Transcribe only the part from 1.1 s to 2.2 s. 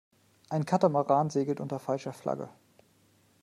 segelt unter falscher